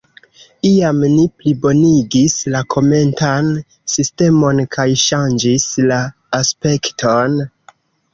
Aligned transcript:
Iam 0.67 0.99
ni 1.15 1.23
plibonigis 1.41 2.37
la 2.55 2.61
komentan 2.75 3.51
sistemon 3.97 4.63
kaj 4.77 4.87
ŝanĝis 5.03 5.67
la 5.93 6.01
aspekton. 6.39 7.37